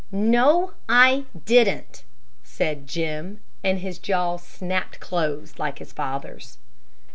"No, 0.11 0.71
I 0.89 1.25
didn't!" 1.45 2.05
said 2.43 2.87
Jim, 2.87 3.39
and 3.63 3.77
his 3.77 3.99
jaw 3.99 4.37
snapped 4.37 4.99
close 4.99 5.59
like 5.59 5.77
his 5.77 5.93
father's. 5.93 6.57